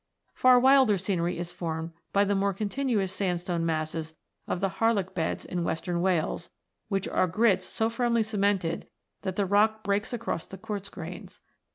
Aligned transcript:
Far 0.33 0.59
wilder 0.59 0.97
scenery 0.97 1.37
is 1.37 1.51
formed 1.51 1.91
by 2.11 2.23
the 2.25 2.33
more 2.33 2.55
con 2.55 2.69
tinuous 2.69 3.11
sandstone 3.11 3.67
masses 3.67 4.15
of 4.47 4.59
the 4.59 4.69
Harlech 4.81 5.13
Beds 5.13 5.45
in 5.45 5.63
western 5.63 6.01
Wales, 6.01 6.49
which 6.87 7.07
are 7.07 7.27
grits 7.27 7.67
so 7.67 7.87
firmly 7.87 8.23
cemented 8.23 8.65
Ill] 8.65 8.71
THE 8.71 8.77
SANDSTONES 8.77 8.89
75 9.21 9.21
that 9.21 9.35
the 9.35 9.45
rock 9.45 9.83
breaks 9.83 10.11
across 10.11 10.47
the 10.47 10.57
quartz 10.57 10.89
grains. 10.89 11.41